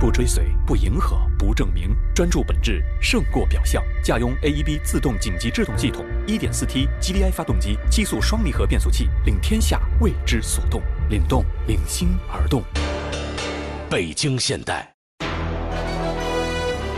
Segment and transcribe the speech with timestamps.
[0.00, 3.84] 不追随，不迎合，不证明，专注本质，胜过表象。
[4.02, 12.62] 驾拥 AEB 自动紧急制动系统，1.4T GDI 发动机，七速双离合变速器，令天下为之所动，领动，领心而动。
[13.90, 14.94] 北京现代，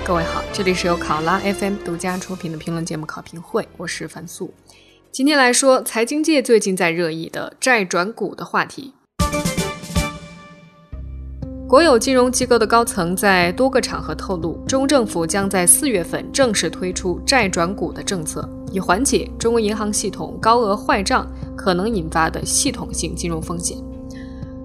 [0.05, 4.55] 各位好，这里是由考拉 FM 独家出品的评论节目《考评会》，我是樊素。
[5.11, 8.95] 今天来说财经界最近在热议的债转股的话题。
[11.73, 23.75] 国有金融机构的高层在多个场合透露，中国政府将在四月份正式推出债转股的政策，以缓解中国银行系统高额坏账可能引发的系统性金融风险。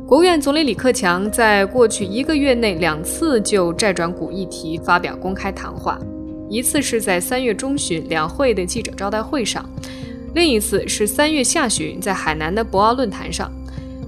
[0.06, 5.98] 国务院总理李克强在过去一个月内两次就债转股议题发表公开谈话，
[6.50, 9.66] 一次是在三月中旬两会的记者招待会上，
[10.34, 13.50] 另一次是三月下旬在海南的博鳌论坛上。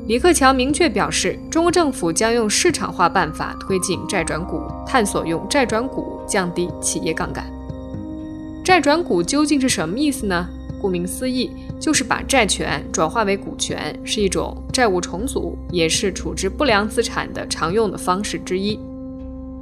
[0.09, 7.45] 李克强明确表示，中国政府将用市场化办法推进债转股，探索用债转股降低企业杠杆。
[8.65, 10.49] 债转股究竟是什么意思呢？
[10.81, 18.79] 顾名思义，就是把债权转化为股权，是一种债务重组，也是处置不良资产的常用的方式之一。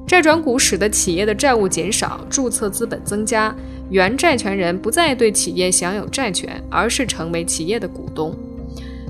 [0.07, 3.53] 债转股使得企业的债务减少，注册资本增加，
[3.89, 8.33] 原债权人不再对企业享有债权，而是成为企业的股东。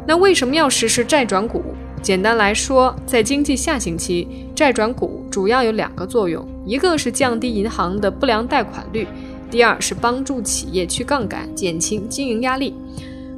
[0.08, 1.62] 那为什么要实施债转股？
[2.02, 9.06] 简单来说，在经济下行期，债转股主要有两个作用：一个是降低银行的不良贷款率，
[9.52, 12.74] 第二是帮助企业去杠杆，减轻经营压力。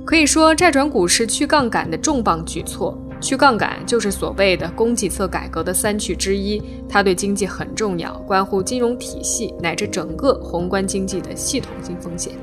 [0.06, 2.96] 可以说，债转股是去杠杆的重磅举措。
[3.20, 12.34] 去杠杆就是所谓的供给侧改革的三去之一，它对经济很重要，关乎金融体系乃至整个宏观经济的系统性风险。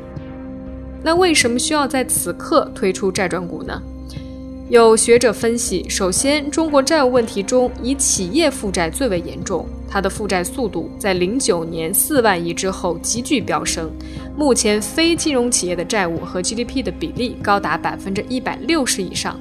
[1.03, 3.81] 那为什么需要在此刻推出债转股呢？
[4.69, 13.89] 有学者分析，首先，中国债务问题中以企业负债最为严重，它的负债速度在零九年四万亿之后急剧飙升，
[14.37, 19.39] 目前非金融企业的债务和 GDP 的比例高达百分之一百六十以上，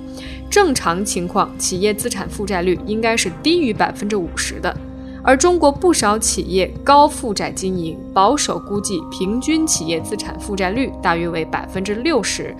[0.48, 4.78] 正常情况，企业资产负债率应该是低于百分之五十的。
[5.24, 12.56] 而中国不少企业高负债经营，保守估计平均企业资产负债率大约为百分之六十，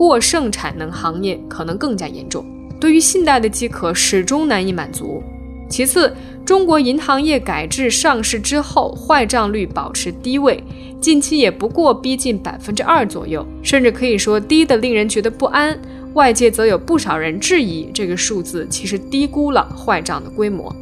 [0.00, 2.42] 过剩产能行业可能更加严重。
[2.80, 5.22] 对于信贷的饥渴始终难以满足。
[5.68, 6.10] 其次，
[6.42, 10.64] 中国银行业改制上市之后，坏账率保持低位，
[11.02, 15.78] 近期也不过逼近百分之二左右，甚至可以说低的令人觉得不安。
[16.14, 20.74] 外界则有不少人质疑这个数字其实低估了坏账的规模。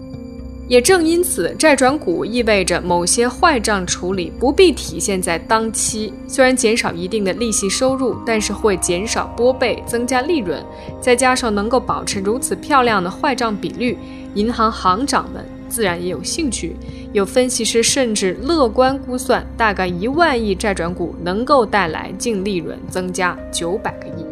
[0.69, 10.62] 也正因此，债转股意味着某些坏账处理不必体现在当期，虽然减少一定的利息收入，但是会减少拨备，增加利润。
[11.01, 13.97] 再加上能够保持如此漂亮的坏账比率，
[14.34, 16.77] 银行行长们自然也有兴趣。
[17.15, 24.27] 有分析师甚至乐观估算，大概一万亿债转股能够带来净利润增加九百个亿。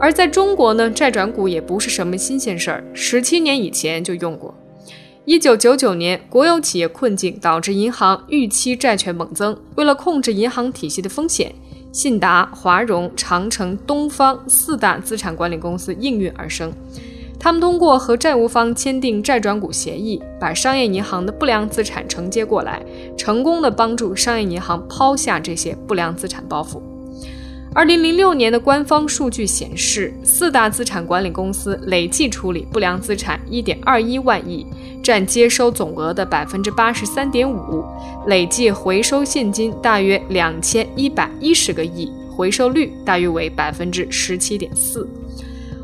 [0.00, 4.54] 而在中国呢，债转股也不是什么新鲜事儿，十七年以前就用过。
[5.26, 9.58] 一九九九年，国有企业困境导致银行预期债权猛增。
[9.74, 11.52] 为了控制银行体系的风险，
[11.90, 16.72] 信达、华融、长城、东方四大资产管理公司应运而生。
[17.40, 22.80] 他们通过和债务方签订债转股协议，把商业银行的不良资产承接过来，
[23.18, 26.80] 成功的帮助商业银行抛下这些不良资产包袱。
[27.76, 34.66] 二零零六年的官方数据显示，四大资产管理公司累计处理不良资产一点二一万亿，
[35.02, 37.84] 占接收总额的百分之八十三点五，
[38.28, 45.06] 累计回收现金大约两千一百一十个亿，回收率大约为百分之十七点四。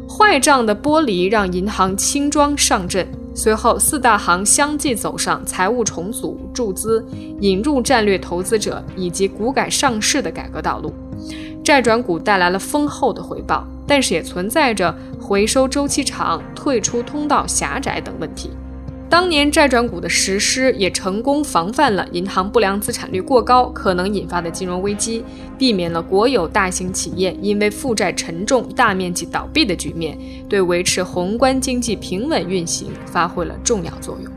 [0.08, 7.06] 坏账的剥离让银行轻装上阵，随后四大行相继走上财务重组、注资、
[7.40, 10.90] 引入战略投资者以及股改上市的改革道路。
[11.62, 18.50] 债转股带来了丰厚的回报，但是也存在着回收周期长、退出通道狭窄等问题。
[19.08, 25.22] 当年债转股的实施也成功防范了银行不良资产率过高可能引发的金融危机，
[25.58, 34.32] 避免了国有大型企业因为负债沉重大面积倒闭的局面，对维持宏观经济平稳运行发挥了重要作用。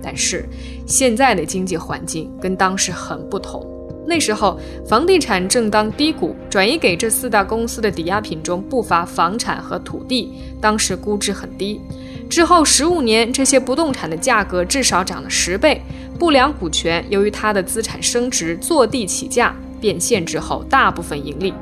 [0.00, 0.48] 但是，
[0.86, 3.66] 现在的经济环境跟当时很不同。
[4.06, 11.80] 那时候，房地产正当低谷，转移给这四大公司的抵押品中不乏房产和土地，当时估值很低。
[12.28, 15.80] 之后十五年，这些不动产的价格至少涨了十倍。
[16.18, 21.52] 不良股权由于它的资产升值，坐地起价，变现之后大部分盈利。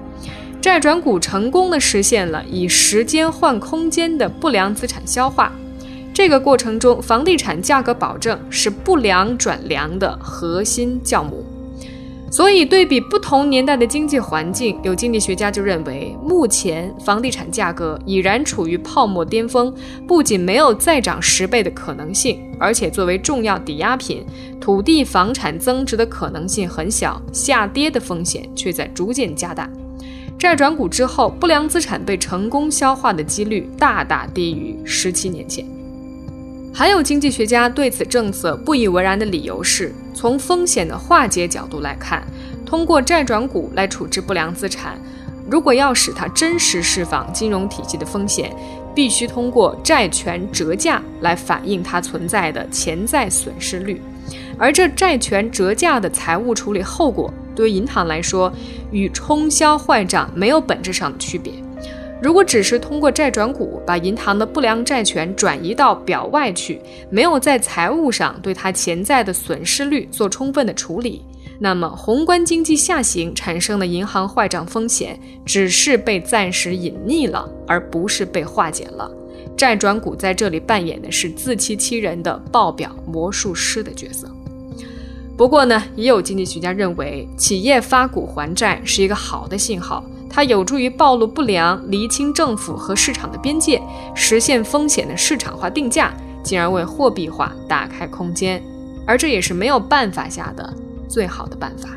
[0.61, 5.53] 债转股成功的实现了以时间换空间的不良资产消化。
[6.15, 11.45] 这个过程中，房地产价格保证是不良转良的核心酵母。
[12.32, 19.70] 所以，对比不同年代的经济环境，有经济学家就认为，目前房地产价格已然处于泡沫巅峰，
[20.08, 24.25] 不仅没有再涨十倍的可能性，而且作为重要抵押品，
[24.58, 29.69] 土地房产增值的可能性很小，下跌的风险却在逐渐加大。
[30.38, 35.62] 债转股之后，不良资产被成功消化的几率大大低于十七年前。
[36.75, 42.23] 还有经济学家对此政策不以为然的理由是，从风险的化解角度来看，
[42.65, 44.99] 通过债转股来处置不良资产，
[45.49, 48.51] 如果要使它真实释放金融体系的风险，
[48.95, 54.01] 必须通过债权折价来反映它存在的潜在损失率，
[54.59, 58.51] 而这债权折价的财务处理后果，对于银行来说，
[58.91, 61.53] 与冲销坏账没有本质上的区别。
[62.23, 66.81] 如果只是通过债转股把银行的不良债权转移到表外去，
[67.11, 71.25] 没有在财务上对它潜在的损失率做充分的处理，
[71.59, 79.11] 那么宏观经济下行产生的银行坏账风险只是被暂时隐匿了，而不是被化解了。
[79.57, 84.31] 债转股在这里扮演的是自欺欺人的报表魔术师的角色。
[85.37, 90.05] 不过呢，也有经济学家认为，企业发股还债是一个好的信号。
[90.34, 93.81] 它有助于暴露不良、厘清政府和市场的边界，
[94.14, 98.62] 实现风险的市场化定价，进而为货币化打开空间。
[99.06, 100.73] 而这也是没有办法下的
[101.06, 101.90] 最好的办法。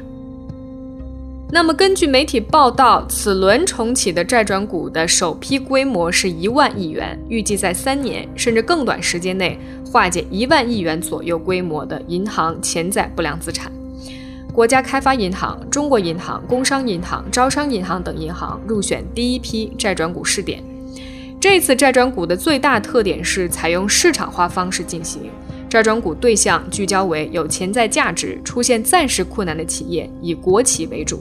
[1.51, 13.71] 那么，根据媒体报道，此轮重启的债转股的首批规模是一万亿元，预计在三年甚至更短时间内化解一万亿元左右规模的银行潜在不良资产。
[14.55, 20.63] 国家开发银行、中国银行、工商银行、招商银行等银行入选第一批债转股试点。
[21.41, 25.29] 这次债转股的最大特点是采用市场化方式进行，
[25.67, 31.19] 债转股对象聚焦为有潜在价值、出现暂时困难的企业，以国企为主。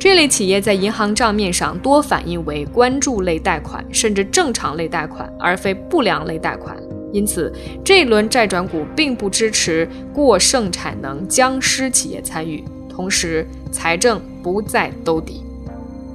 [0.00, 6.74] 这类企业在银行账面上多反映为关注类贷款，甚至正常类贷款，而非不良类贷款。
[7.12, 7.52] 因此，
[7.84, 15.42] 这一轮债转股并不支持过剩产能僵尸企业参与，同时财政不再兜底。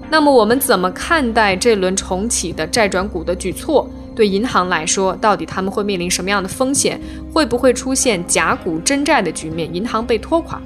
[0.09, 3.89] 那么，我们怎么看待这轮重启的债转股的举措？
[4.15, 6.99] 对银行来说，到底他们会面临什么样的风险？
[7.31, 10.59] 会不会出现假股真债的局面，银行被拖垮？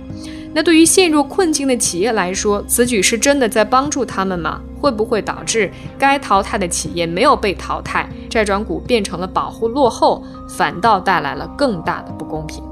[0.54, 4.62] 那对于陷入困境的企业来说，此举是真的在帮助他们吗？
[4.80, 12.64] 会不会导致该淘汰的企业没有被淘汰，债转股变成了保护落后，反倒带来了更大的不公平？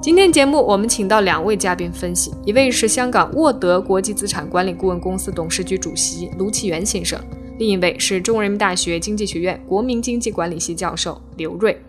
[0.00, 7.20] 今天节目我们请到两位嘉宾分析，一位是香港沃德国际资产管理顾问公司董事局主席卢启元先生，
[7.58, 11.80] 另一位是中国人民大学经济学院国民经济管理系教授刘瑞。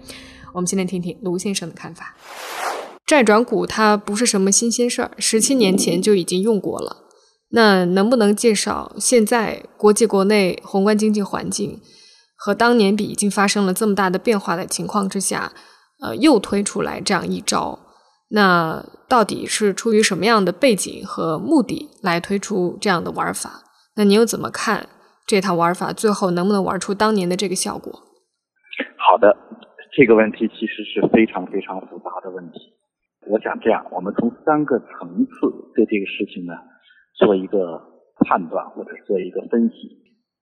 [0.51, 2.15] 我们先来听听卢先生的看法。
[3.09, 6.97] 债转股它不是什么新鲜事儿，十七年前就已经用过了。
[7.49, 11.81] 那能不能介绍现在国际国内宏观经济环境
[12.35, 15.51] 和当年比已经发生了这么大的变化的情况之下，
[16.03, 17.79] 呃，又推出来这样一招？
[18.29, 23.63] 那到底是出于什么样的背景和目的来推出这样的玩法？
[23.95, 24.87] 那你又怎么看
[25.25, 27.91] 这套玩法最后能不能玩出当年的这个效果？
[27.91, 29.35] 好的，
[29.97, 32.59] 这个问题其实是非常非常复杂的问题。
[33.29, 35.31] 我想这样，我们从三个层次
[35.75, 36.53] 对这个事情呢
[37.13, 37.79] 做一个
[38.25, 39.75] 判断，或者做一个分析。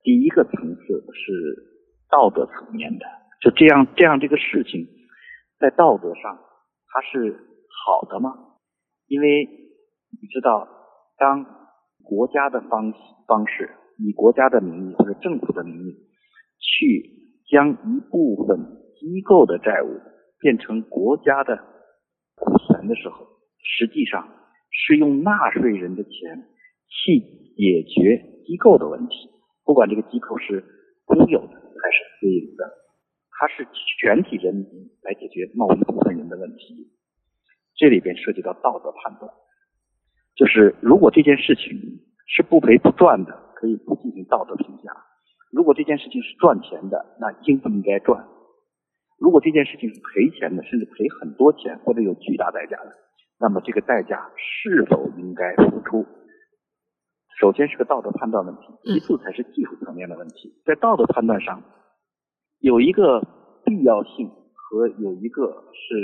[0.03, 0.81] 第一个层次
[1.13, 1.67] 是
[2.09, 3.05] 道德层面的，
[3.41, 4.87] 就这样这样这个事情
[5.59, 6.39] 在道德上
[6.87, 7.35] 它是
[7.85, 8.33] 好的吗？
[9.07, 9.45] 因为
[10.21, 10.65] 你知道，
[11.17, 11.45] 当
[12.03, 12.93] 国家的方
[13.27, 16.07] 方式以国家的名义或者政府的名义
[16.57, 18.57] 去将一部分
[18.95, 19.99] 机构的债务
[20.39, 21.59] 变成国家的。
[22.77, 23.27] 股权的时候，
[23.59, 24.27] 实际上
[24.69, 26.11] 是用纳税人的钱
[26.87, 29.29] 去解决机构的问题，
[29.65, 30.63] 不管这个机构是
[31.05, 32.71] 公有的还是私有的，
[33.31, 33.67] 它是
[33.99, 34.65] 全体人民
[35.01, 36.93] 来解决某一部分人的问题。
[37.75, 39.31] 这里边涉及到道德判断，
[40.35, 41.77] 就是如果这件事情
[42.27, 44.91] 是不赔不赚的，可以不进行道德评价；
[45.51, 48.27] 如果这件事情是赚钱的，那应不应该赚？
[49.19, 52.93] 如果这件事情是赔钱的，甚至赔很多钱或者有巨大代价的，
[53.39, 56.05] 那么这个代价是否应该付出？
[57.39, 60.61] 首先是个道德判断问题，其次才是技术层面的问题。
[60.65, 61.63] 在道德判断上，
[62.59, 63.21] 有一个
[63.63, 65.95] 必要性和有一个是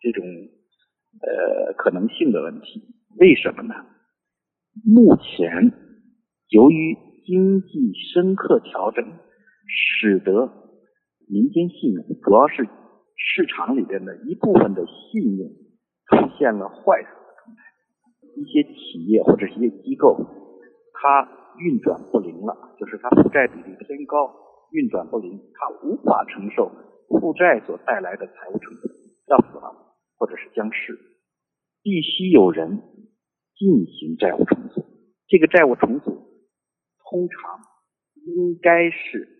[0.00, 2.82] 这种呃可能性的问题。
[3.18, 3.74] 为什么呢？
[4.84, 5.72] 目前
[6.48, 9.04] 由于经济深刻调整，
[9.66, 10.52] 使得
[11.30, 12.66] 民间信用主要是
[13.14, 15.48] 市场里边的一部分的信用
[16.10, 17.62] 出现了坏死的状态，
[18.34, 20.18] 一些企业或者一些机构，
[20.92, 21.28] 它
[21.60, 24.34] 运转不灵了，就是它负债比例偏高，
[24.72, 26.72] 运转不灵，它无法承受
[27.20, 28.90] 负债所带来的财务成本，
[29.28, 30.98] 要死了，或者是僵尸，
[31.84, 32.82] 必须有人
[33.56, 34.84] 进行债务重组。
[35.28, 36.10] 这个债务重组
[37.08, 37.60] 通常
[38.26, 39.39] 应该是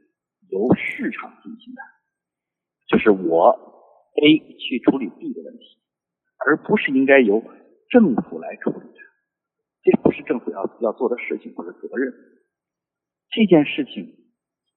[0.51, 1.81] 由市场进行的，
[2.89, 3.69] 就是我。
[4.13, 5.79] A 去处理 B 的问题，
[6.45, 7.43] 而不是应该由
[7.89, 8.99] 政府来处理的，
[9.85, 12.13] 这不是政府要要做的事情或者责任。
[13.31, 14.17] 这件事情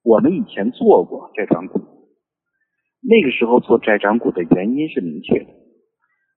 [0.04, 1.80] 我们以前做过债转股，
[3.02, 5.50] 那个时候做债转股的原因是明确的。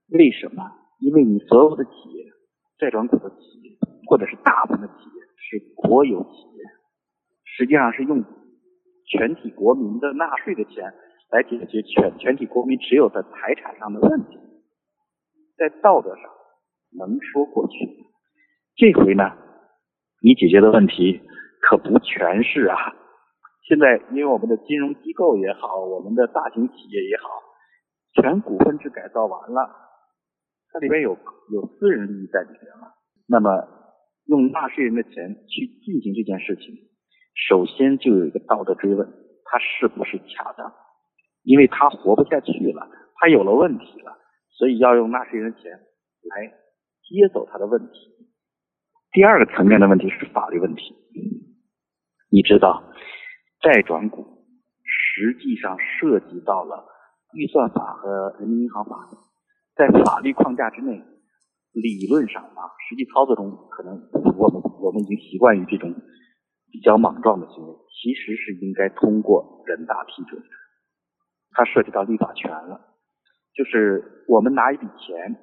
[0.10, 0.64] 为什么？
[1.00, 2.26] 因为你所有的企业
[2.80, 3.78] 债转股的企业，
[4.08, 6.64] 或者是大部分的企业是国有企业，
[7.46, 8.26] 实际上是用
[9.08, 10.94] 全体国民的纳税的钱。
[11.30, 14.40] 来解决全全体国民持有的财产上的问题，
[15.58, 16.24] 在道德上
[16.98, 17.76] 能说过去。
[18.78, 19.36] 这回呢，
[20.24, 21.20] 你解决的问题
[21.68, 22.78] 可不全是啊。
[23.68, 27.28] 现在因为我们的金融机构也好，我们的大型企业也好，
[28.14, 29.70] 全股份制改造完了，
[30.72, 31.12] 它里边有
[31.52, 32.96] 有私人利益在里边了。
[33.28, 33.68] 那么
[34.28, 35.12] 用纳税人的钱
[35.50, 36.74] 去进行这件事情，
[37.38, 39.08] 首先就有一个道德追问，
[39.46, 40.74] 他是不是恰当？
[41.44, 44.18] 因为他活不下去了，他有了问题了，
[44.50, 46.48] 所以要用纳税人的钱来
[47.04, 47.94] 接走他的问题。
[49.12, 50.96] 第二个层面的问题是法律问题。
[52.30, 52.84] 你知道，
[53.62, 54.26] 债转股
[54.84, 56.86] 实际上涉及到了
[57.34, 59.10] 预算法和人民银行法，
[59.76, 61.02] 在法律框架之内，
[61.72, 63.94] 理论上啊，实际操作中可能
[64.38, 65.96] 我们我们已经习惯于这种
[66.72, 70.48] 比较莽撞的行为，其实是应该通过人大批准的。
[71.52, 72.80] 它涉及到立法权了，
[73.56, 75.36] 就是我们拿一笔钱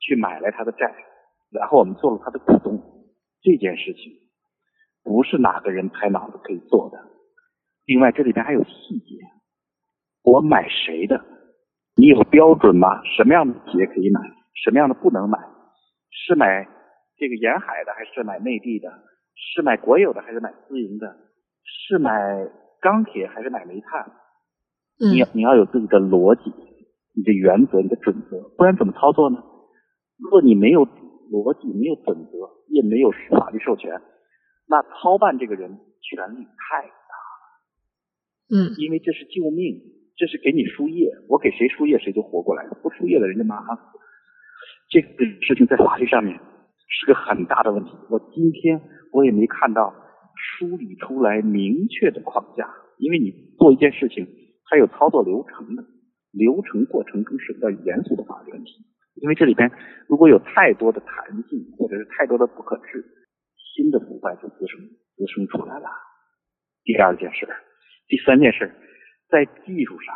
[0.00, 0.92] 去买来他的债，
[1.50, 2.82] 然后我们做了他的股东，
[3.40, 4.12] 这件事情
[5.04, 6.98] 不是哪个人拍脑子可以做的。
[7.86, 9.16] 另外，这里边还有细节，
[10.22, 11.24] 我买谁的？
[11.96, 13.02] 你有标准吗？
[13.16, 14.20] 什么样的企业可以买？
[14.64, 15.38] 什么样的不能买？
[16.10, 16.66] 是买
[17.16, 18.90] 这个沿海的，还是买内地的？
[19.40, 21.16] 是买国有的，还是买私营的？
[21.64, 22.12] 是买
[22.80, 24.12] 钢铁，还是买煤炭？
[24.98, 26.52] 你要你要有自己的逻辑，
[27.14, 29.42] 你的原则，你的准则，不然怎么操作呢？
[30.18, 34.00] 如果你没有逻辑，没有准则，也没有法律授权，
[34.68, 37.40] 那操办这个人权力太大了。
[38.50, 39.80] 嗯，因为这是救命，
[40.16, 43.82] 这是给你输液，我给谁输液谁就活过来了，不输液的人就马上死。
[44.90, 46.38] 这个事情在法律上面
[46.90, 47.90] 是个很大的问题。
[48.10, 48.82] 我今天
[49.12, 49.94] 我也没看到
[50.36, 52.68] 梳理出来明确的框架，
[52.98, 54.26] 因为你做一件事情。
[54.72, 55.82] 它有操作流程的，
[56.30, 58.70] 流程过程中涉及到严肃的法律问题，
[59.16, 59.68] 因为这里边
[60.06, 63.04] 如果有太多的弹性，或者是太多的不可治，
[63.74, 64.78] 新的腐败就滋生
[65.16, 65.88] 滋生出来了。
[66.84, 67.48] 第二件事，
[68.06, 68.72] 第三件事，
[69.28, 70.14] 在技术上，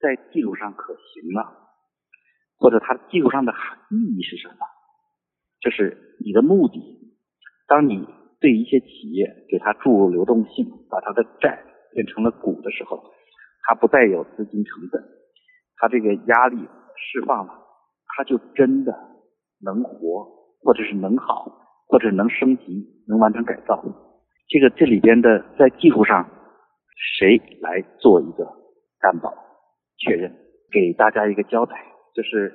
[0.00, 1.42] 在技术上可行吗？
[2.56, 3.54] 或者它技术上的
[3.92, 4.56] 意义是什么？
[5.60, 6.80] 就是你的目的，
[7.66, 8.06] 当你
[8.40, 13.02] 对一些企业给它注入流动性，把它的债变成了股的时候。
[13.68, 15.02] 它不再有资金成本，
[15.76, 17.52] 它这个压力释放了，
[18.06, 18.94] 它就真的
[19.60, 20.24] 能活，
[20.62, 21.50] 或者是能好，
[21.88, 23.82] 或者能升级，能完成改造。
[24.48, 26.30] 这个这里边的在技术上，
[27.18, 28.44] 谁来做一个
[29.00, 29.34] 担保
[29.98, 30.32] 确认，
[30.70, 31.74] 给大家一个交代？
[32.14, 32.52] 就是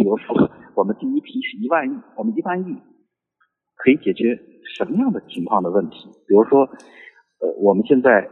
[0.00, 2.74] 比如说，我们第一批是一万亿，我们一万亿
[3.76, 4.40] 可以解决
[4.74, 6.08] 什么样的情况的问题？
[6.26, 6.62] 比如说，
[7.40, 8.30] 呃，我们现在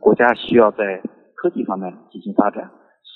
[0.00, 1.02] 国家需要在
[1.34, 2.70] 科技方面进行发展，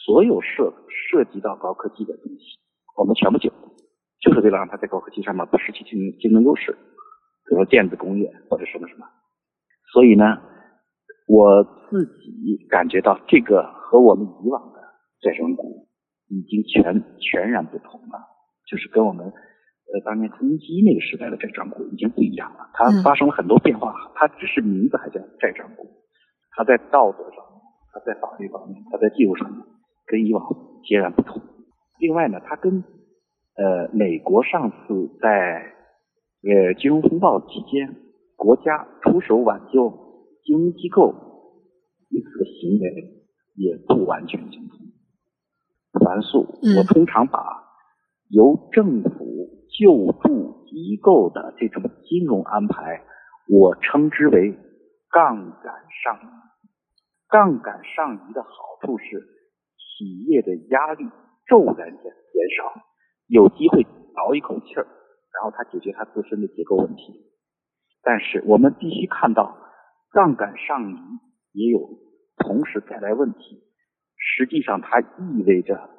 [0.04, 2.58] 所有涉涉及到高科技的东西，
[2.96, 3.52] 我们全部就
[4.20, 9.06] 就是为了让它在高科技上面不失去竞竞争优势，比如说电子工业或者什么什么。
[9.92, 10.24] 所以呢，
[11.28, 14.80] 我自己感觉到这个和我们以往的
[15.20, 15.85] 这种股
[16.28, 18.18] 已经全全然不同了，
[18.66, 25.86] 就是跟我们呃当年春基那个时代的债转股已经不一样了，它发生了很多变化，它只是名字还叫债转股，
[26.52, 27.44] 它在道德上。
[27.98, 29.58] 它在法律方面，它在技术上面
[30.04, 30.44] 跟以往
[30.84, 31.40] 截然不同。
[31.98, 32.84] 另外呢，它跟
[33.56, 35.72] 呃美国上次在
[36.42, 37.96] 呃金融风暴期间，
[38.36, 39.88] 国家出手挽救
[40.44, 41.14] 金融机构
[42.10, 44.75] 一次的行为也不完全相同。
[46.06, 46.46] 凡素，
[46.78, 47.40] 我通常把
[48.30, 53.02] 由政府救助机构的这种金融安排，
[53.48, 54.56] 我称之为
[55.10, 56.28] 杠杆上移。
[57.28, 59.20] 杠杆上移的好处是
[59.74, 61.04] 企业的压力
[61.48, 62.12] 骤然减减
[62.56, 62.80] 少，
[63.26, 63.82] 有机会
[64.14, 64.86] 倒一口气儿，
[65.34, 67.32] 然后它解决它自身的结构问题。
[68.04, 69.58] 但是我们必须看到，
[70.12, 70.96] 杠杆上移
[71.50, 71.80] 也有
[72.36, 73.64] 同时带来问题。
[74.18, 75.90] 实际上，它意味着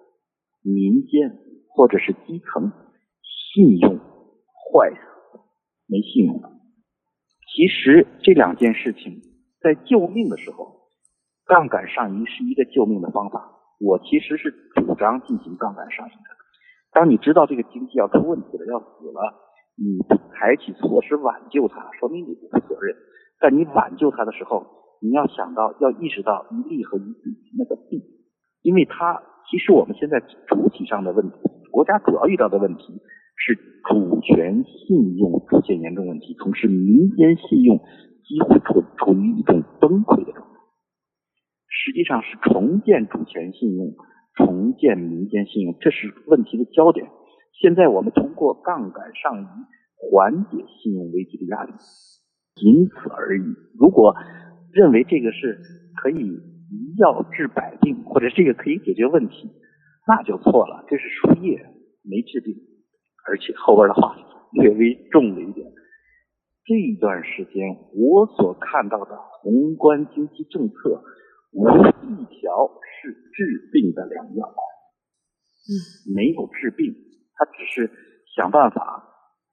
[0.67, 1.31] 民间
[1.69, 2.71] 或者是基层
[3.24, 5.39] 信用坏死，
[5.88, 6.51] 没信用了。
[7.55, 9.21] 其实这两件事情
[9.62, 10.89] 在救命的时候，
[11.45, 13.53] 杠杆上移是一个救命的方法。
[13.79, 16.29] 我其实是主张进行杠杆上移的。
[16.91, 19.33] 当你知道这个经济要出问题了，要死了，
[19.77, 20.00] 你
[20.33, 22.95] 采取措施挽救它，说明你不负责任。
[23.39, 24.65] 但你挽救它的时候，
[25.00, 28.01] 你要想到，要意识到一利和一弊，那个弊，
[28.63, 31.37] 因为它其实我们现在主体上的问题，
[31.71, 33.01] 国家主要遇到的问题
[33.35, 33.55] 是
[33.87, 37.77] 主权信用出现严重问题，同时民间信用
[38.27, 40.53] 几乎处处于一种崩溃的状态。
[41.69, 43.93] 实际上是重建主权信用，
[44.35, 47.07] 重建民间信用，这是问题的焦点。
[47.61, 49.47] 现在我们通过杠杆上移
[49.95, 51.71] 缓解信用危机的压力，
[52.55, 53.43] 仅此而已。
[53.79, 54.13] 如果
[54.73, 55.59] 认为这个是
[56.01, 56.39] 可以
[56.69, 59.51] 一药治百病，或者这个可以解决问题，
[60.07, 60.86] 那就错了。
[60.88, 61.57] 这是输液
[62.03, 62.55] 没治病，
[63.27, 64.15] 而且后边的话
[64.53, 65.71] 略微重了一点。
[66.65, 71.03] 这段时间我所看到的宏观经济政策。
[71.53, 72.69] 无一条
[73.01, 75.71] 是治病的良药，嗯，
[76.13, 76.93] 没有治病，
[77.33, 77.89] 他只是
[78.36, 79.01] 想办法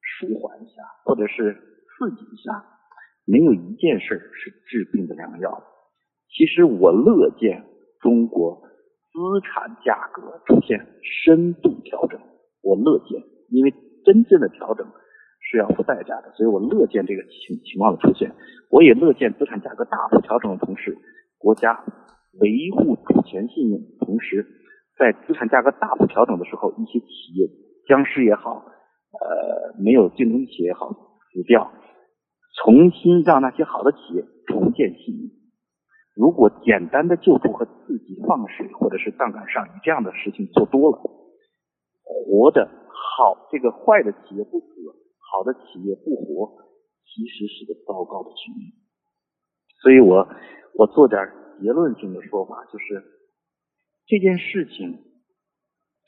[0.02, 2.64] 舒缓一下，或者是刺激一下，
[3.25, 5.62] 没有一件事是治病的良药。
[6.35, 7.64] 其实我乐见
[8.00, 8.61] 中国
[9.12, 10.85] 资产价格出现
[11.25, 12.21] 深度调整，
[12.61, 13.73] 我乐见，因为
[14.05, 14.85] 真正的调整
[15.41, 18.35] 是要付代价的，所以我乐见这个情情况的出现。
[18.69, 20.99] 我也乐见资产价格大幅调整的同时。
[21.38, 21.85] 国家
[22.41, 24.45] 维护主权信用，同时
[24.99, 27.47] 在资产价格大幅调整的时候，一些企业
[27.87, 28.64] 僵尸也好，
[29.21, 31.70] 呃，没有竞争力企业也好死掉，
[32.64, 35.31] 重新让那些好的企业重建信用。
[36.14, 40.98] 如果简单的救助和刺激放水，或者是杠杆上移这样的事情做多了，
[42.03, 44.66] 活的好，这个坏的企业不死，
[45.18, 46.62] 好的企业不活，
[47.05, 48.72] 其实是个糟糕的局面。
[49.83, 50.29] 所以我。
[50.77, 51.20] 我做点
[51.62, 53.00] 结论性的说法，就是
[54.09, 54.98] 这件事情，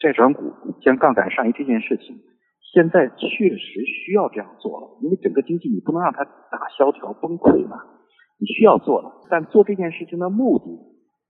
[0.01, 0.42] 债转股
[0.83, 2.19] 将杠杆上移这件事情，
[2.75, 7.77] 现在确实需要这样做了，因为整个经济你不能让它大萧条崩溃嘛，
[8.38, 9.12] 你需要做了。
[9.31, 10.64] 但做这件事情的目的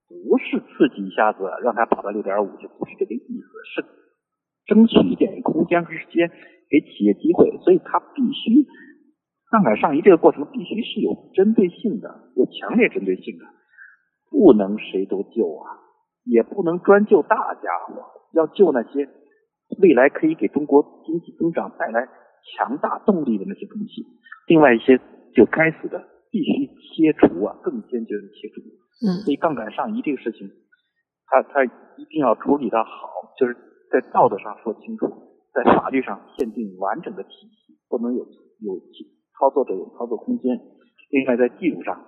[0.07, 3.85] 不是刺激一下子让它跑到六点五，就不是这个意思，是
[4.65, 6.29] 争取一点空间和时间
[6.69, 8.65] 给企业机会，所以它必须。
[9.49, 13.45] 杠杆上移这个过程必须是有针对性的，有强烈针对性的，
[14.29, 15.71] 不能谁都救啊，
[16.25, 19.07] 也不能专救大家伙，要救那些
[19.79, 22.09] 未来可以给中国经济增长带来
[22.43, 24.05] 强大动力的那些东西。
[24.47, 24.99] 另外一些
[25.33, 28.61] 就该死的必须切除啊，更坚决的切除。
[29.05, 30.49] 嗯，所以杠杆上移这个事情，
[31.27, 33.55] 他他一定要处理的好，就是
[33.91, 35.07] 在道德上说清楚，
[35.53, 38.25] 在法律上限定完整的体系，不能有
[38.59, 38.81] 有。
[39.39, 40.59] 操作者有操作空间，
[41.11, 42.03] 另外在技术上，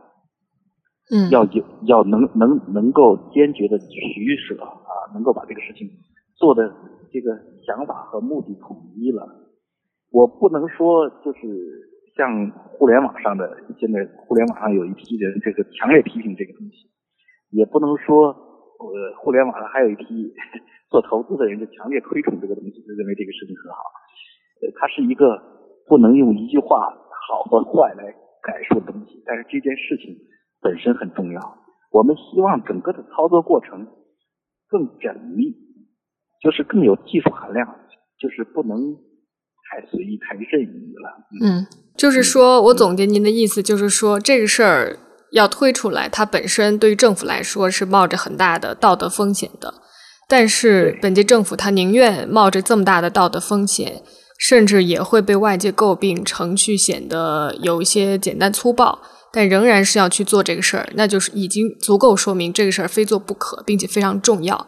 [1.13, 3.85] 嗯，要有要能能能够坚决的取
[4.47, 5.87] 舍啊，能够把这个事情
[6.33, 6.73] 做的
[7.11, 9.29] 这个想法和目的统一了。
[10.09, 11.37] 我不能说就是
[12.19, 13.47] 像互联网上的
[13.79, 16.91] 现在互联网上有一批人这个强烈批评这个东西，
[17.55, 20.35] 也不能说呃互联网上还有一批
[20.91, 23.79] 做投资的人就强烈推崇这个东西，就认为这个事情很好。
[24.59, 25.39] 呃，它是一个
[25.87, 26.93] 不能用一句话。
[27.29, 30.17] 好和坏来概述的东西，但是这件事情
[30.61, 31.39] 本身很重要。
[31.91, 33.85] 我们希望整个的操作过程
[34.67, 35.53] 更缜密，
[36.41, 37.67] 就是更有技术含量，
[38.17, 38.97] 就是不能
[39.69, 41.07] 太随意、太任意了。
[41.45, 44.97] 嗯，就是说我总结您的意思，就是说这个事儿
[45.31, 49.75] 要推出来，它本身对于政府来说是冒着很大的道德风险的，
[50.27, 54.01] 但是本届政府他宁愿冒着这么大的道德风险。
[54.41, 58.97] 甚至也会被外界诟病程序显得有一些简单粗暴，
[59.33, 64.65] 但仍然是要去做这个事儿，那就是已经足够说明这个事儿非做不可，并且非常重要。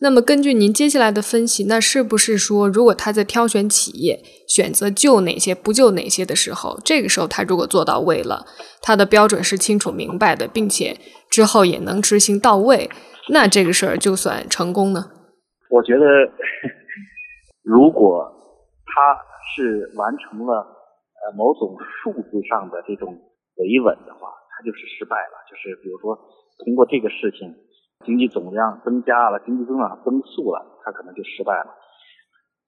[0.00, 8.44] 那么根据您接下来的分析，那是不是说，如果他在挑选企业、选择救哪些、不救哪些的时候，这个时候他如果做到位了，
[8.82, 10.98] 他的标准是清楚明白的，并且
[11.30, 12.90] 之后也能执行到位，
[13.30, 15.10] 那这个事儿就算成功呢？
[15.70, 16.04] 我觉得，
[17.62, 18.32] 如果。
[18.94, 19.18] 他
[19.50, 23.10] 是完成了呃某种数字上的这种
[23.58, 25.34] 维稳的话，他就是失败了。
[25.50, 26.14] 就是比如说
[26.62, 27.50] 通过这个事情，
[28.04, 31.74] 经济总量增加了，经济增长增速了，它可能就失败了。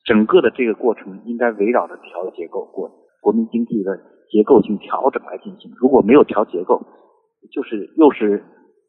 [0.04, 3.96] 整个的这个过程应该围绕着调结构过国民经济的
[4.30, 5.70] 结构性调整来进行。
[5.76, 6.80] 如果没有调结构，
[7.52, 8.42] 就是又是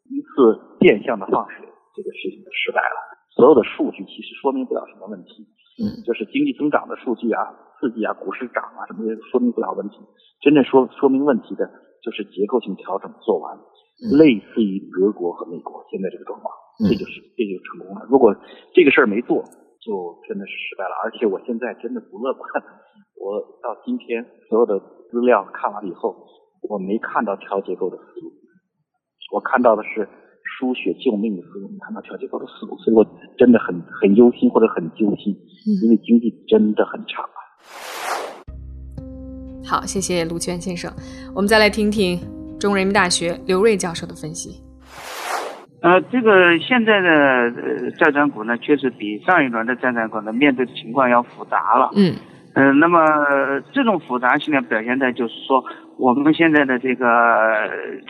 [0.10, 2.98] 一次变相的放水，这个事情就失败了。
[3.36, 5.46] 所有的数据其实说明不了什么问题，
[5.78, 9.98] 嗯，就是经济增长的数据啊、刺激啊、股市涨啊什么的说明不了问题。
[10.42, 11.70] 真正说说明问题的
[12.02, 13.58] 就是结构性调整做完，
[14.00, 16.52] 类似于德国和美国现在这个状况，
[16.90, 18.06] 这就是这就成功了。
[18.10, 18.36] 如果
[18.74, 19.44] 这个事儿没做。
[19.80, 22.44] 就真的是失败了，而且我现在真的不乐观。
[23.16, 24.78] 我到今天所有的
[25.10, 26.28] 资料看完了以后，
[26.68, 28.34] 我没看到调结构的思路，
[29.34, 30.10] 我看到的是
[30.44, 33.06] 输血救命的思路，没看到调结构的思路，所以我
[33.38, 35.34] 真的很很忧心或者很揪心，
[35.84, 37.24] 因为经济真的很差。
[39.64, 40.92] 好，谢谢卢娟先生。
[41.34, 42.20] 我们再来听听
[42.60, 44.62] 中国人民大学刘瑞教授的分析。
[45.82, 51.92] 呃，这个现在的呃债转股呢，确实比上一轮的债转股呢面对的情况要复杂了。
[51.96, 52.16] 嗯。
[52.56, 53.00] 嗯，那么
[53.72, 55.64] 这种复杂性呢，表现在就是说，
[56.00, 57.06] 我们现在的这个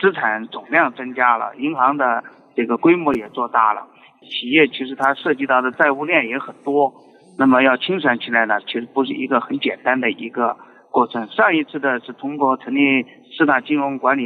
[0.00, 2.24] 资产总量增加了，银行的
[2.56, 3.82] 这个规模也做大了，
[4.22, 6.90] 企业其实它涉及到的债务链也很多，
[7.36, 10.56] 那么要清算起来呢，其实不是一个很简单的一个
[10.90, 11.26] 过程。
[11.28, 13.04] 上一次的是通过成立
[13.36, 14.24] 四大金融管理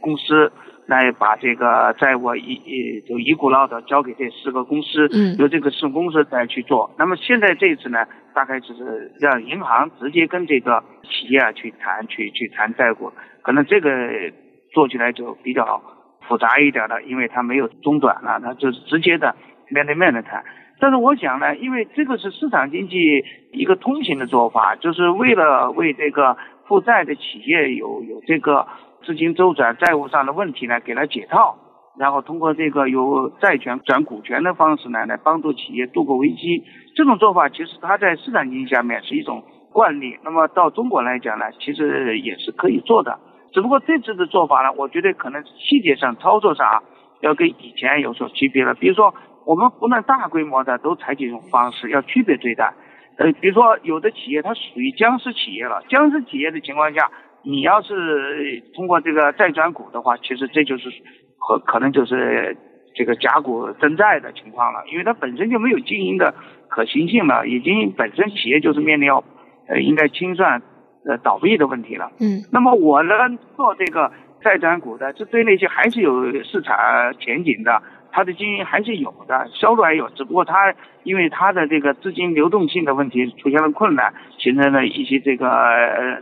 [0.00, 0.52] 公司。
[0.88, 6.90] 来把这个债务一一就一股脑的交给这四个公司，嗯，由这个四公司再去做。
[6.98, 13.88] 那么现在这一次呢，大概就是让银行直接跟这个企业啊去谈，去去谈债务，可能这个
[14.72, 15.80] 做起来就比较
[16.26, 19.34] 复杂一点了，因为它没有中转了，它就是直接的
[19.68, 20.44] 面对面的谈。
[20.82, 28.66] 但是我想呢，因为这个是市场经济一个通行的做法，就是为了为这个负债的企业有有这个。
[29.04, 31.56] 资金周转、债务上的问题呢，给它解套，
[31.98, 36.62] 然后通过这个由债权转股权的方式呢，来帮助企业度过危机。
[36.94, 39.42] 这种做法其实它在市场经济下面是一种
[39.72, 40.16] 惯例。
[40.22, 43.18] 那么到中国来讲呢，其实也是可以做的。
[43.52, 46.80] 只不过这次的做法呢，我觉得可能细节上、操作上啊，
[47.22, 48.72] 要跟以前有所区别了。
[48.74, 49.12] 比如说，
[49.46, 52.72] 我们不能大规模的都采取这种方式，要区别对待。
[53.18, 57.10] 呃，比如说有的企业它属于僵尸企业了，僵尸企业的情况下。
[57.44, 60.88] 你要是通过这个债转股的话，其实这就是
[61.40, 62.56] 可可能就是
[62.94, 66.32] 这个假股增债的情况了，因为它本身就没有经营的
[66.68, 69.24] 可行性了，已经本身企业就是面临要
[69.66, 70.62] 呃应该清算
[71.04, 72.12] 呃倒闭的问题了。
[72.20, 72.46] 嗯。
[72.52, 73.12] 那么我呢
[73.56, 76.76] 做这个债转股的，这对那些还是有市场
[77.18, 85.48] 前景的，它的经营还是有的，销路还有，只不过它因为它的这个资金流动性的问题出现了困难，形成了一些这个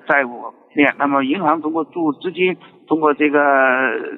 [0.06, 0.54] 债务。
[0.72, 3.40] 链，那么银行通过注资金，通过这个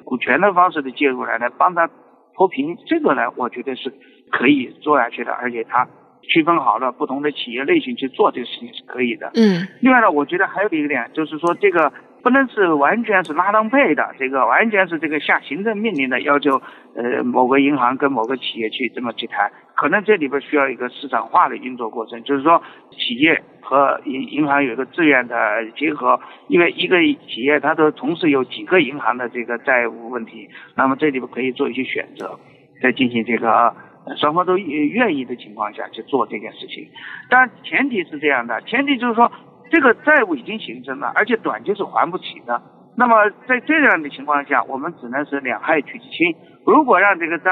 [0.05, 1.89] 股权的方式的介入来来帮他
[2.35, 3.91] 脱贫，这个呢，我觉得是
[4.29, 5.87] 可以做下去的，而且它
[6.21, 9.31] 区分好了不同的企业类型去做这个事情是可以的。
[9.33, 9.67] 嗯。
[9.81, 11.91] 另外呢，我觉得还有一个点就是说这个。
[12.23, 16.61] 不能是完全是拉当配的，这个完全是这个下行政命令的要求，
[16.95, 25.35] 呃，某个银行跟某个企业去这么去谈，可能这里边需要一个市场化的运作过程，就是说企业和银银行有一个自愿的
[25.75, 26.95] 结合，因为一个
[27.27, 32.39] 企业它都同时有几个银行的这个债务问题，那么这里边可以做一些选择，
[32.81, 33.75] 再进行这个
[34.15, 36.87] 双方都愿意的情况下去做这件事情，
[37.29, 39.29] 但前提是这样的，前提就是说。
[39.73, 42.61] 这个债务已经形成了，而且短期是还不起的。
[42.95, 46.35] 那么在这样的情况下，我们只能是两害取其轻。
[46.63, 47.51] 如果让这个账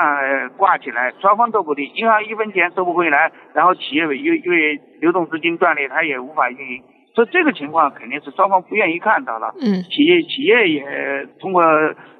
[0.56, 6.84] 挂起来，双方都不利，银行一分钱收不回来，然后企业因因为流动资金断裂，它也无法运营。
[7.16, 9.56] 所以这个情况肯定是双方不愿意看到了。
[9.60, 9.82] 嗯。
[9.90, 11.64] 企业企业也通过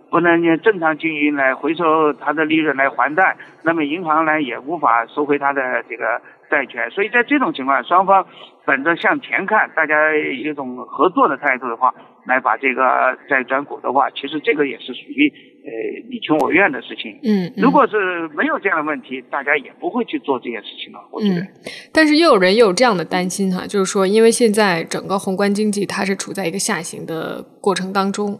[0.10, 6.20] 不能正常经营来回收它的利润来还贷，那么银行呢也无法收回它的这个。
[6.52, 8.28] 债权，所以在这种情况，双方
[8.66, 11.96] 本着向前看，大家一种合作的态度的话，
[12.28, 12.84] 来把这个
[13.30, 15.32] 债转股的话，其实这个也是属于
[15.64, 15.72] 呃
[16.12, 17.18] 你情我愿的事情。
[17.24, 21.00] 嗯，如果是没有这样的问题，大家也不会去做这件事情了。
[21.12, 21.48] 我觉得。
[21.94, 28.38] 但是又有人又有这样的担心哈，就是说，因为现在整个宏观经济它是处在一个下行的过程当中，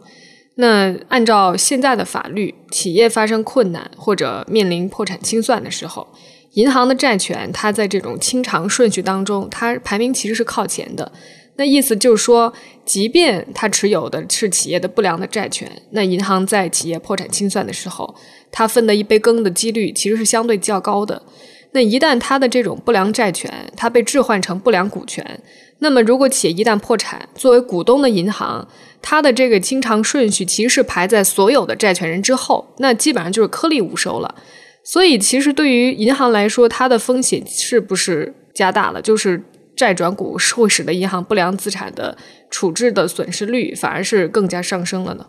[0.58, 6.06] 那按照现在的法律，企业发生困难或者面临破产清算的时候。
[6.52, 11.10] 银行的债权，它在这种清偿顺序当中，它排名其实是靠前的。
[11.56, 12.52] 那意思就是说，
[12.84, 18.14] 即便它持有的是企业的不良的债权，那银行在企业破产清算的时候，
[18.50, 21.22] 它分的一杯羹的几率其实是相对较高的。
[21.72, 25.42] 那一旦它的这种不良债权它被置换成不良股权，
[25.78, 28.66] 那么如果企业一旦破产，作为股东的银行，
[29.00, 34.34] 它的这个清偿顺序其实是排在所有的债权人之后，那基本上就是颗粒无收了。
[34.84, 39.00] 所以，其实对于银行来说，它的风险是不是加大了？
[39.00, 39.42] 就是
[39.76, 42.16] 债转股会使得银行不良资产的
[42.50, 45.24] 处置的损失率反而是更加上升了呢？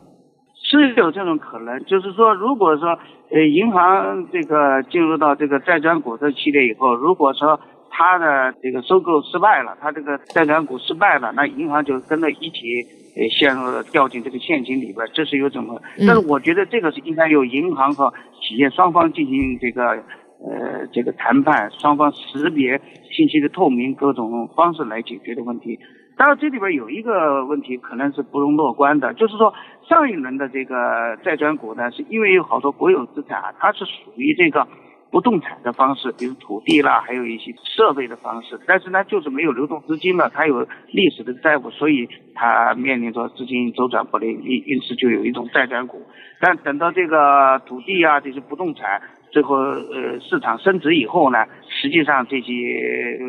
[0.55, 2.97] 是有这种可能，就是说，如果说
[3.29, 7.59] 呃银行这个进入到这个债转股的系列以后，如果说
[7.95, 12.81] 它的这个收购失败了，他这个债转股失败了，那银行就跟着一起
[13.15, 15.79] 呃陷入了掉进这个陷阱里边，这是有怎么？
[15.99, 25.77] 但是我觉得这个是应该由银行和企业双方进行这个呃这个谈判，双方识别信息的透明各种方式来解决的问题。
[26.17, 29.53] 当然这里边有一个问题可能是不容乐观的，就是说
[29.87, 30.75] 上一轮的这个
[31.23, 34.67] 债转股呢，是因为有好多国有资产啊，它是属于这个。
[35.13, 46.01] 不动产的方式，比如土地啦，还有一些设备的方式，但是呢，就是没有流动资金了，它有历史的债务，所以它面临着资金周转不灵，因因此就有一种债转股。
[46.41, 53.19] 但等到这个土地啊，这些不动产最后呃市场升值以后呢，实际上这些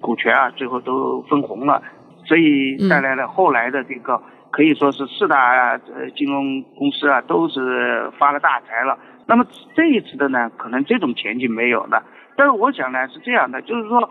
[0.00, 1.82] 股权啊，最后都分红了，
[2.24, 4.18] 所以带来了后来的这个
[4.50, 8.98] 可以说是四大呃金融公司啊，都是发了大财了。
[9.26, 12.02] 那么这一次的呢，可能这种前景没有了。
[12.36, 14.10] 但是我想呢是这样的，就是说，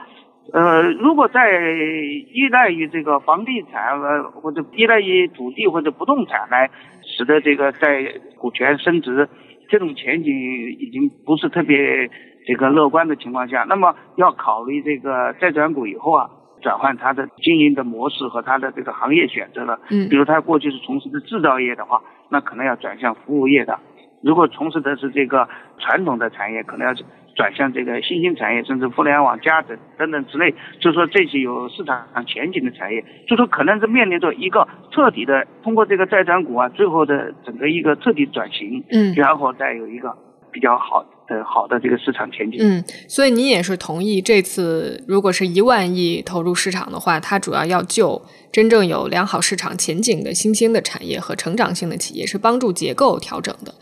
[0.54, 6.70] 呃，如果在依赖于这个房地产呃或者依赖于土地或者不动产来
[7.02, 9.28] 使得这个在股权升值，
[9.70, 10.34] 这种前景
[10.80, 12.10] 已经不是特别
[12.46, 16.30] 这个乐观的情况下，那么要考虑这个再转股以后啊，
[16.62, 19.80] 转换它的经营的模式和它的这个行业选择了。
[19.92, 20.08] 嗯。
[20.10, 23.78] 比如他过去是从事的制造业的话，那可能要转向服务业的。
[24.24, 26.94] 如果从事的是这个传统的产业，可能要
[27.36, 40.16] 转向这个新兴产业，甚至互联网加等等等之类，就是说这些有市场前景的产业，就说可能是面临着一个彻底的通过这个债转股啊，最后的整个一个彻底转型，嗯，然后再有一个
[40.52, 53.74] 比较好的好的这个市场前景，嗯，所以您也是同意这次如果是一万亿投入市场的话，它主要要救真正有良好市场前景的新兴的产业和成长性的企业，是帮助结构调整的。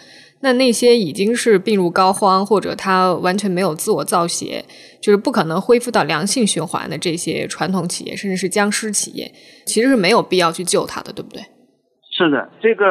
[0.44, 4.64] 那那些已经是病入膏肓，或者他完全没有自我造血，
[5.02, 9.32] 就是不可能恢复到良性循环的这些传统企业，甚至是僵尸企业，
[9.66, 11.42] 其实是没有必要去救它的，对不对？
[12.12, 12.86] 是的，这个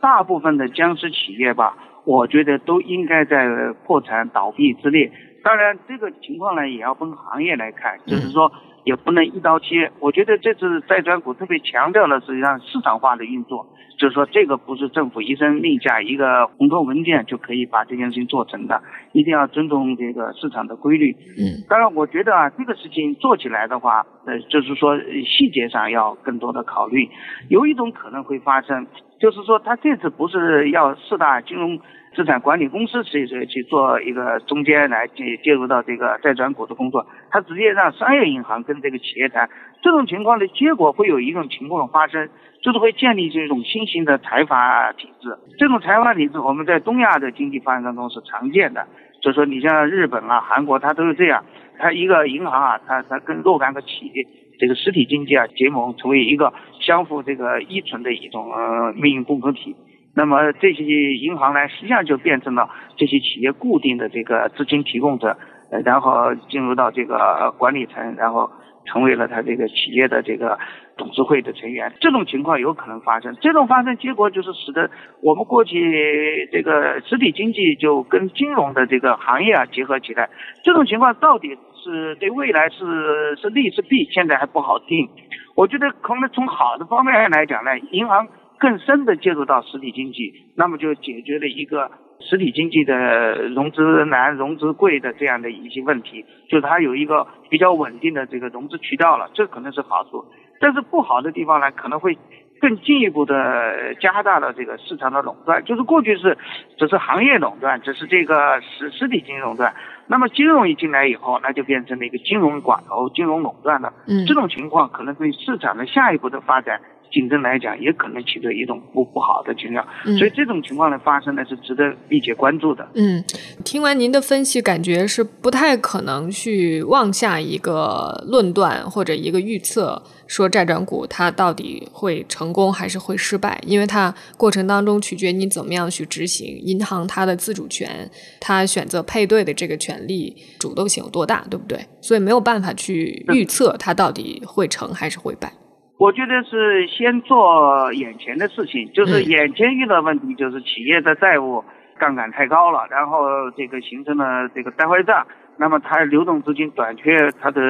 [0.00, 3.46] 大部分的僵尸企业吧，我觉得都应该在
[3.86, 5.10] 破产倒闭之列。
[5.44, 8.50] 当然，这个情况呢，也要分行业来看，就是说
[8.88, 9.92] 也不能一刀切。
[10.00, 13.66] 我觉得这次债转股特别强调了实际上市场化的运作。
[13.98, 18.80] 就是说，这个不是政府一声令下、一个红头文件就可以把这件事情做成的，
[19.12, 21.10] 一定要尊重这个市场的规律。
[21.36, 24.96] 嗯，当然，我觉得啊，这个事情做起来的话，呃，就是说
[25.26, 27.08] 细节上要更多的考虑。
[27.50, 28.86] 有一种可能会发生，
[29.20, 31.78] 就是说他这次不是要四大金融
[32.14, 39.48] 资产管理公司去去做一个中间来介介入到这个债转股的工作，他直接让商业银行跟这个企业谈。
[39.82, 42.28] 这种情况的结果会有一种情况发生。
[42.60, 48.84] 就是会建立这种新型的财阀体制，这种财阀体制我们在东亚的经济发展当中是常见的。
[49.22, 51.44] 就是说你像日本啊、韩国，它都是这样，
[51.78, 54.26] 它一个银行啊，它它跟若干个企业
[54.58, 59.76] 这个实体经济啊结盟，成为一个相互这个依存的一种呃命运共同体。
[60.14, 65.36] 那么这些银行呢，实际上就变成了这些企业固定的这个资金提供者，
[65.84, 68.50] 然后进入到这个管理层，然后。
[68.88, 70.58] 成为了他这个企业的这个
[70.96, 73.36] 董事会的成员，这种情况有可能发生。
[73.40, 74.90] 这种发生结果就是使得
[75.22, 80.30] 我们过去这个实体经济就跟金融的这个行业啊结合起来。
[80.64, 85.08] 这种情况到底是对未来是是利是弊，现在还不好定。
[85.54, 88.26] 我觉得可能从好的方面来讲呢，银行
[88.58, 91.90] 更深的介入到实体经济，那么就解决了一个。
[92.20, 100.24] 实体经济的融资难、融资贵的这样的一些问题，就是它有一个比较稳定的这个融资渠道了，这可能是好处。
[100.60, 102.18] 但是不好的地方呢，可能会
[102.60, 105.64] 更进一步的加大了这个市场的垄断。
[105.64, 106.36] 就是过去是
[106.76, 109.72] 只是行业垄断，只是这个实实体经济垄断，
[110.08, 113.92] 那么金融一进来以后，那就变成了一个金融寡头、金融垄断了。
[114.08, 116.80] 嗯，这种情况可能对市场的下一步的发展。
[117.10, 119.86] 竞争来讲，也可能起着一种不不好的情况，
[120.18, 122.86] 所以这种情况的发生呢，是值得密切关注的。
[122.94, 123.22] 嗯，
[123.64, 141.78] 听完您的分析，感觉是不太可能去妄下一个论断或者一个预测，说债转股它到底会成功还是会失败，因为它过程当中取决你怎么样去执行，银行它的自主权，它选择配对的这个权利主动性有多大，对不对？
[142.00, 145.52] 所以没有办法去预测它到底会成还是会败。
[145.98, 151.64] 我觉得是先做眼前的事情，就是眼前遇到问题，就是企业的债务
[151.98, 155.26] 杠杆太高了，然后这个形成了这个呆坏账，
[155.58, 157.60] 那么它流动资金短缺，它的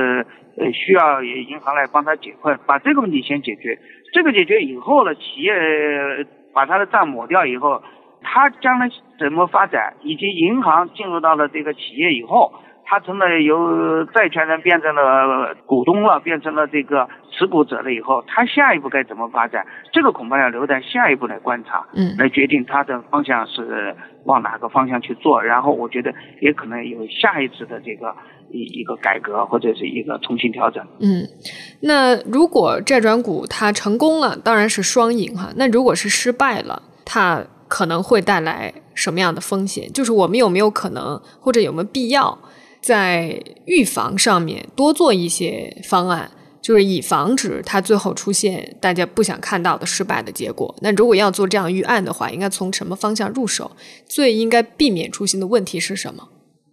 [0.59, 3.79] 呃需要银行来帮他解困，把这个问题先解决。
[4.13, 5.53] 这个解决以后呢，企业
[6.53, 7.83] 把他的账抹掉以后，
[8.21, 12.53] 他将来怎么发展，以及银行进入到了这个企业以后。
[12.91, 19.67] 他成了由债权人变成了股东了，变成了这个持股者了以后，他下一步该怎么发展？
[19.93, 25.43] 这个恐怕要留在下一步来观察，嗯，来决定他的方向是往哪个方向去做。
[25.43, 28.15] 然后我觉得也可能有下一次的这个
[28.51, 30.83] 一一个改革或者是一个重新调整。
[31.01, 31.29] 嗯，
[31.83, 35.51] 那如果债转股它成功了，当然是双赢哈。
[35.57, 39.93] 那如果是失败了，它可能会带来什么样的风险？
[39.93, 42.39] 就是我们有没有可能，或者有没有必要？
[42.81, 46.31] 在预防上面多做一些方案，
[46.63, 50.75] 就是以防止它最后出现大家不想看到的失败的结果。
[50.83, 53.71] 那如果要做这样预案的话，应该从什么方向入手？
[54.07, 56.29] 最应该避免出现的问题是什么？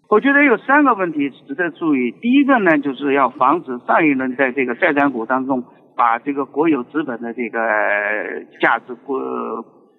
[0.07, 2.11] 我觉得有三个问题值得注意。
[2.21, 5.63] 第一个呢，就是要防止上一轮在这个债转股当中
[5.95, 7.57] 把这个国有资本的这个
[8.61, 9.19] 价值过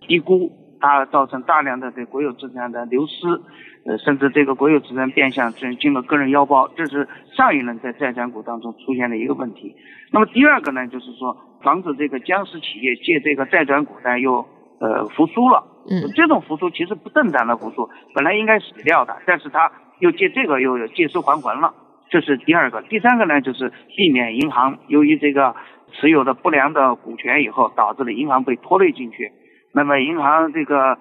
[0.06, 0.48] 低估，
[0.80, 3.40] 它造成大量的对国有资产的流失。
[3.88, 9.76] 呃，甚至这个国有资产变相进进了个人腰包，这是上一轮在债转股当中出现的一个问题。
[10.10, 14.44] 那么第二个呢，就是说防止这个僵尸企业借这个债转股呢又
[14.80, 15.62] 呃复苏了。
[15.88, 21.72] 嗯，这种复苏其实不正当的复苏，本来应该死掉的，但是他又借这个又借尸还魂了，
[22.10, 22.82] 这是第二个。
[22.82, 25.54] 第三个呢，就是避免银行由于这个
[25.92, 29.30] 持有的不良的股权以后，导致了银行被拖累进去。
[29.76, 30.98] 那么银行这个。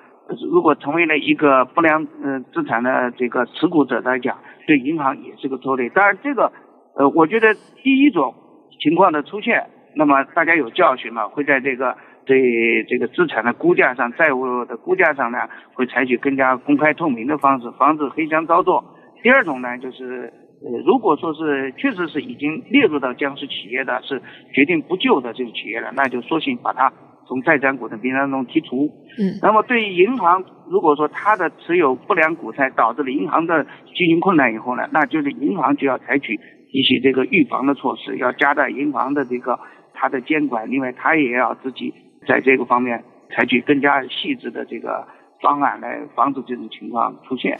[0.51, 4.35] 如果成为了一个不良呃资产的这个持股者来讲，
[4.65, 5.87] 对银行也是个拖累。
[5.89, 6.51] 当然，这个
[6.95, 8.33] 呃，我觉得第一种
[8.81, 15.37] 情况的出现，那么大家有教训了，会在这个对这个资产的估价上、债务的估价上呢，
[15.75, 18.83] 会采取更加公开透明的方式，防止黑箱操作。
[19.21, 20.33] 第二种呢，就是
[20.63, 24.19] 呃，如果说是确实是已经列入到僵尸企业的是
[24.55, 26.91] 决定不救的这个企业了，那就索性把它。
[27.27, 28.89] 从债转股的名单中剔除。
[29.17, 36.39] 嗯，那么对于银行，如果说它的持有不良股债导致了银行的经营困难以后呢，那就是银行就要采取
[36.71, 39.57] 一些这个预防的措施，要加大银行的这个
[39.93, 41.93] 它的监管，另外它也要自己
[42.27, 43.03] 在这个方面
[43.35, 45.07] 采取更加细致的这个
[45.41, 47.57] 方案来防止这种情况出现。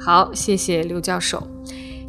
[0.00, 1.38] 好，谢谢刘教授。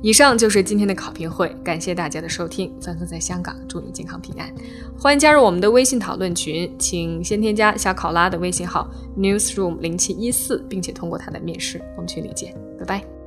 [0.01, 2.73] 以上就是今天的考评会，感谢大家的收听。
[2.81, 4.49] 范范在香港，祝你健康平安。
[4.97, 13.18] 欢迎加入我们的微信讨论群，请先添加小考拉的微信号 newsroom 零七一四，并且通过他的面试，我们群里见，拜拜。